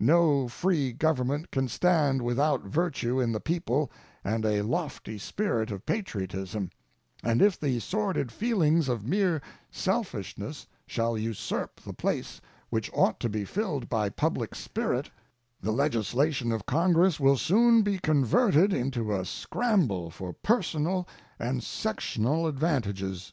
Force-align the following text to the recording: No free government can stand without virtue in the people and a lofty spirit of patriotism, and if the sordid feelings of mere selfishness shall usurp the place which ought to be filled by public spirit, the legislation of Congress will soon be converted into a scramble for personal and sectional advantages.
No 0.00 0.48
free 0.48 0.92
government 0.92 1.52
can 1.52 1.68
stand 1.68 2.20
without 2.20 2.64
virtue 2.64 3.20
in 3.20 3.30
the 3.30 3.38
people 3.38 3.92
and 4.24 4.44
a 4.44 4.62
lofty 4.62 5.18
spirit 5.18 5.70
of 5.70 5.86
patriotism, 5.86 6.70
and 7.22 7.40
if 7.40 7.60
the 7.60 7.78
sordid 7.78 8.32
feelings 8.32 8.88
of 8.88 9.06
mere 9.06 9.40
selfishness 9.70 10.66
shall 10.88 11.16
usurp 11.16 11.80
the 11.80 11.92
place 11.92 12.40
which 12.70 12.90
ought 12.92 13.20
to 13.20 13.28
be 13.28 13.44
filled 13.44 13.88
by 13.88 14.08
public 14.08 14.56
spirit, 14.56 15.10
the 15.60 15.70
legislation 15.70 16.50
of 16.50 16.66
Congress 16.66 17.20
will 17.20 17.36
soon 17.36 17.82
be 17.82 18.00
converted 18.00 18.72
into 18.72 19.14
a 19.14 19.24
scramble 19.24 20.10
for 20.10 20.32
personal 20.32 21.06
and 21.38 21.62
sectional 21.62 22.48
advantages. 22.48 23.32